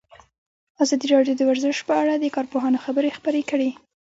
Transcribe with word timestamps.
ازادي 0.83 1.05
راډیو 1.15 1.33
د 1.37 1.41
ورزش 1.49 1.77
په 1.87 1.93
اړه 2.01 2.13
د 2.17 2.25
کارپوهانو 2.35 2.83
خبرې 2.85 3.15
خپرې 3.17 3.41
کړي. 3.49 3.69